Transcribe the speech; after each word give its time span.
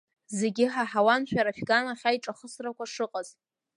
Зегьы 0.39 0.63
иҳаҳауан 0.67 1.21
шәара 1.29 1.57
шәган 1.57 1.85
ахь 1.93 2.05
аиҿахысрақәа 2.09 2.85
шыҟаз. 2.93 3.27